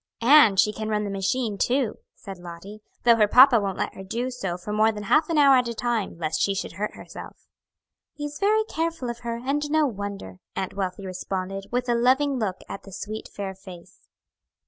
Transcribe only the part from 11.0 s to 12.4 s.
responded, with a loving